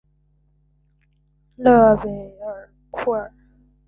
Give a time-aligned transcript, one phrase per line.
[1.57, 3.31] 勒韦尔库尔。